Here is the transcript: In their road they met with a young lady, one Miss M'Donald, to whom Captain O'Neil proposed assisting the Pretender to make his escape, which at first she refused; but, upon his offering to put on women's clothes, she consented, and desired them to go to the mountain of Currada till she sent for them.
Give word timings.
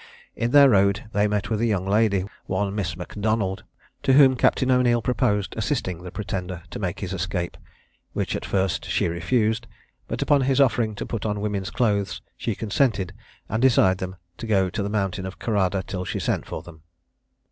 In 0.35 0.49
their 0.49 0.67
road 0.71 1.03
they 1.13 1.27
met 1.27 1.51
with 1.51 1.61
a 1.61 1.67
young 1.67 1.85
lady, 1.85 2.25
one 2.47 2.73
Miss 2.73 2.95
M'Donald, 2.97 3.61
to 4.01 4.13
whom 4.13 4.35
Captain 4.35 4.71
O'Neil 4.71 4.99
proposed 4.99 5.53
assisting 5.55 6.01
the 6.01 6.09
Pretender 6.09 6.63
to 6.71 6.79
make 6.79 7.01
his 7.01 7.13
escape, 7.13 7.55
which 8.13 8.35
at 8.35 8.43
first 8.43 8.85
she 8.89 9.07
refused; 9.07 9.67
but, 10.07 10.23
upon 10.23 10.41
his 10.41 10.59
offering 10.59 10.95
to 10.95 11.05
put 11.05 11.23
on 11.23 11.39
women's 11.39 11.69
clothes, 11.69 12.19
she 12.35 12.55
consented, 12.55 13.13
and 13.47 13.61
desired 13.61 13.99
them 13.99 14.15
to 14.39 14.47
go 14.47 14.71
to 14.71 14.81
the 14.81 14.89
mountain 14.89 15.27
of 15.27 15.37
Currada 15.37 15.83
till 15.85 16.03
she 16.03 16.19
sent 16.19 16.47
for 16.47 16.63
them. 16.63 16.81